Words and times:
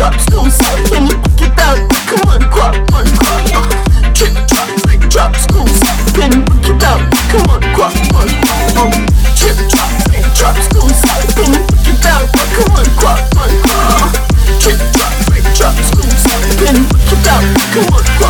drops 0.00 0.24
goes 0.30 0.58
up 0.60 0.90
when 0.90 1.06
you 1.06 1.16
on, 2.32 3.04
quack. 3.20 3.44
Uh, 3.52 3.68
Trick 4.16 4.32
big 4.88 5.02
drops 5.12 5.44
goes 5.52 5.82
up 5.84 6.00
when 6.16 6.32
you. 6.80 7.04
Come 7.28 7.44
on, 7.52 7.60
quack, 7.76 7.92
on, 8.16 8.28
quack. 8.40 8.80
Uh, 8.80 8.88
Trick 9.36 9.60
drops, 9.68 10.08
big 10.08 10.24
drops 10.40 10.68
goes 10.72 11.04
up 11.04 11.20
when 11.36 11.52
you 11.52 11.60
get 11.84 12.00
down. 12.00 12.24
Come 12.32 12.72
on, 12.80 12.88
quack, 12.96 13.20
on, 13.36 13.52
quack. 13.60 13.92
Uh, 13.92 14.08
Trick 14.56 14.80
big 15.28 15.44
drops 15.52 15.92
goes 15.92 16.24
up 16.32 16.42
when 16.64 16.76
you 16.80 17.20
down. 17.20 17.44
Come 17.76 17.92
on, 17.92 18.00
quack, 18.00 18.00
on, 18.00 18.04
quack. 18.16 18.29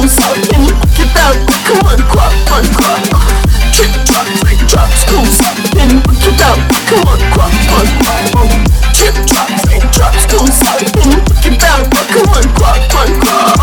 goes 0.00 0.16
up 0.18 0.32
when 0.48 0.64
you 0.64 0.72
get. 0.96 1.10
Come 1.68 1.84
on, 1.84 2.00
on, 2.00 2.64
quack. 2.72 3.04
Uh, 3.12 3.28
Trick 3.76 3.92
drops, 4.08 4.40
big 4.44 4.60
drops 4.66 5.04
goes 5.04 5.40
up 5.44 5.56
when 5.76 5.90
you 5.90 6.00
get 6.24 6.40
down. 6.40 6.56
Come 6.88 7.04
on, 7.04 7.20
on, 7.36 7.88
quack. 8.00 8.24
Uh, 8.32 8.48
Trick 8.96 9.16
drops, 9.28 9.60
big 9.68 9.84
drops 9.92 10.24
goes 10.26 10.60
up 10.64 10.80
when 10.96 11.12
you 11.12 11.20
get 11.44 11.60
down. 11.60 11.84
Come 11.92 12.32
on, 12.32 12.40
on, 12.40 12.48
quack. 12.56 13.12
Uh, 13.28 13.60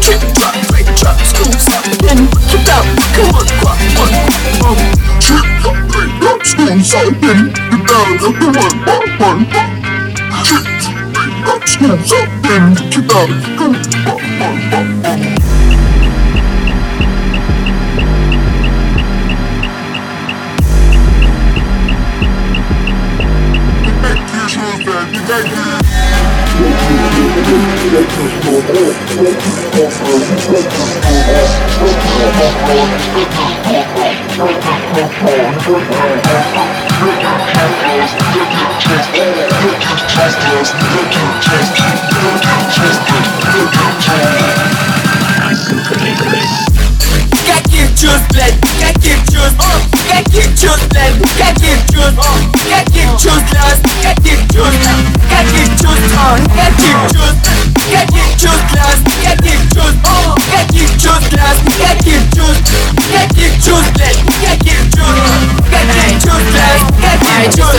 Trick 0.00 0.24
drops, 0.32 0.72
big 0.72 0.88
drops 0.96 1.32
goes 1.36 1.68
up 1.68 1.84
when 2.00 2.18
you 2.18 2.32
get 2.48 2.64
down. 2.64 2.84
Come 3.12 3.36
on, 3.36 3.44
on, 3.44 3.76
quack. 4.00 4.24
Uh, 4.64 4.80
Trick 5.20 5.44
drops, 5.60 5.84
big 5.92 6.10
drops 6.20 6.50
goes 6.56 6.94
up 6.96 7.12
when 7.20 7.38
you 7.44 7.60
get 7.70 7.84
down. 7.84 8.08
Come 8.24 8.56
on, 8.56 8.72
on, 9.20 9.38
quack. 9.52 9.68
Trick 10.44 10.72
you 11.76 11.92
get 12.08 12.28
down. 12.40 12.72
Come 12.88 13.10
on, 13.12 13.28
quack, 13.56 13.84
on, 14.40 15.02
quack. 15.02 15.03
Каких 47.45 47.89
чувств, 47.99 48.27
блядь, 48.31 48.59
каких 48.79 49.17
чувств, 49.31 49.59
а? 49.59 49.79
каких 50.13 50.59
чувств, 50.59 50.87
блядь, 50.89 51.13
каких 54.03 54.39
чувств, 54.51 54.82
он 56.34 56.42
Никаких 56.42 56.96
чувств, 57.12 57.50
никаких 57.86 58.40
чувств 58.40 58.66
для 58.72 58.82
о, 60.04 60.36
никаких 60.36 60.90
чувств 61.00 61.30
для 61.30 61.42
вас 61.44 61.58
Никаких 61.64 62.20
чувств, 62.34 62.72
никаких 63.08 63.64
чувств, 63.64 63.92
блядь 63.94 64.24
Никаких 64.24 64.94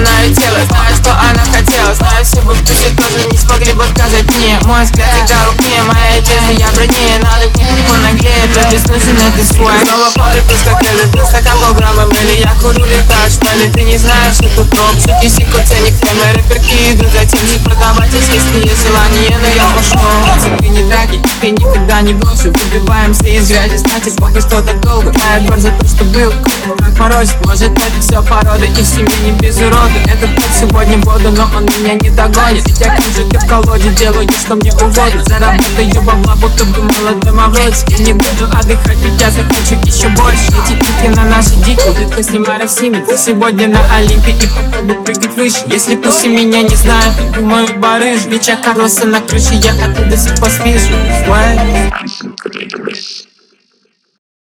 на 0.00 0.20
ее 0.22 0.34
тело, 0.34 0.58
знаю, 0.66 0.96
что 0.96 1.12
она 1.12 1.44
хотела 1.52 1.94
Знаю, 1.94 2.24
все 2.24 2.40
бы 2.42 2.54
в 2.54 2.62
тоже 2.62 3.28
не 3.30 3.38
смогли 3.38 3.72
бы 3.72 3.84
сказать 3.94 4.24
мне. 4.36 4.58
Мой 4.64 4.84
взгляд 4.84 5.08
всегда 5.14 5.44
рук 5.46 5.56
мне, 5.58 5.82
моя 5.82 6.18
одежда, 6.18 6.52
я 6.52 6.68
бронею 6.72 7.11
весной 8.72 8.98
зеленый 9.00 9.44
свой 9.44 9.72
Снова 9.84 10.10
пары 10.16 10.40
проскакали, 10.48 11.04
плюс 11.12 11.28
стакан 11.28 11.58
полграмма 11.60 12.06
мэри 12.06 12.40
Я 12.40 12.54
курю 12.60 12.86
что 13.28 13.54
ли? 13.56 13.70
ты 13.70 13.82
не 13.82 13.98
знаешь 13.98 14.34
что 14.34 14.48
тут 14.56 14.70
топ 14.70 14.94
Шути 14.96 15.28
сику 15.28 15.58
ценник, 15.66 15.98
темы, 16.00 16.24
а 16.30 16.32
рэперки 16.34 16.92
идут 16.92 17.12
за 17.12 17.26
тем 17.26 17.42
Продавать 17.64 18.10
здесь 18.10 18.28
есть 18.64 18.86
желание, 18.86 19.38
но 19.38 19.48
я 19.48 19.68
пошел. 19.76 20.00
Цветы 20.40 20.68
не 20.68 20.84
драки, 20.84 21.20
ты 21.42 21.50
никогда 21.50 22.00
не 22.02 22.14
брошу 22.14 22.52
Выбиваемся 22.52 23.26
из 23.26 23.48
грязи, 23.48 23.76
значит, 23.76 24.14
Бог 24.20 24.34
и 24.36 24.40
что-то 24.40 24.72
долго 24.74 25.12
Тает. 25.12 25.48
Боль 25.48 25.58
за 25.58 25.70
то, 25.72 25.86
что 25.86 26.04
был, 26.04 26.32
как 26.78 26.98
морозит 26.98 27.34
Может, 27.44 27.72
это 27.72 28.00
все 28.00 28.22
порода, 28.22 28.64
и 28.64 28.82
в 28.82 29.24
не 29.24 29.32
без 29.40 29.56
урода. 29.58 29.90
Этот 30.06 30.34
путь 30.36 30.54
сегодня 30.58 30.96
воду, 30.98 31.30
но 31.36 31.48
он 31.56 31.64
меня 31.64 31.94
не 31.94 32.10
догонит. 32.10 32.66
Ведь 32.66 32.80
я 32.80 32.96
же 32.96 33.24
в 33.24 33.48
колоде, 33.48 33.90
делаю, 33.90 34.28
что 34.30 34.54
мне 34.54 34.72
угодно. 34.72 35.24
Заработаю 35.26 36.02
бабла, 36.02 36.36
будто 36.36 36.64
бы 36.64 36.82
молодым 36.82 37.40
овец 37.40 37.84
И 37.88 38.02
не 38.02 38.12
буду 38.12 38.44
отдыхать, 38.52 38.98
ведь 38.98 39.20
я 39.20 39.30
захочу 39.30 39.74
еще 39.84 40.08
больше. 40.10 40.46
Эти 40.64 40.78
пики 40.78 41.08
на 41.16 41.24
наши 41.24 41.56
дикие, 41.56 41.92
детка 41.94 42.22
снимаю 42.22 42.68
в 42.68 42.70
симе 42.70 43.00
Ты 43.00 43.16
сегодня 43.16 43.68
на 43.68 43.80
Олимпе 43.96 44.30
и 44.30 44.46
попробуй 44.46 45.04
прыгать 45.04 45.36
выше. 45.36 45.64
Если 45.66 45.96
пусть 45.96 46.24
меня 46.24 46.62
не 46.62 46.76
знают, 46.76 47.14
думаю 47.34 47.66
барыш 47.78 48.26
Бича 48.26 48.56
Карлоса 48.56 49.06
на 49.06 49.20
крыше, 49.20 49.54
я 49.54 49.72
оттуда 49.72 50.16
wise. 51.32 51.90
I'm 51.94 52.08
so 52.08 52.28
dangerous. 52.50 53.31